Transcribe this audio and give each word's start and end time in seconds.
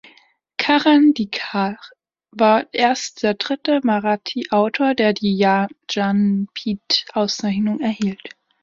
Karandikar 0.57 1.77
war 2.31 2.65
erst 2.71 3.21
der 3.21 3.35
dritte 3.35 3.81
Marathi-Autor, 3.83 4.95
der 4.95 5.13
die 5.13 5.37
Jnanpith-Auszeichnung 5.37 7.81
erhielt. 7.81 8.29